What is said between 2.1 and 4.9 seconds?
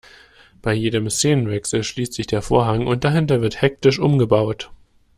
sich der Vorhang und dahinter wird hektisch umgebaut.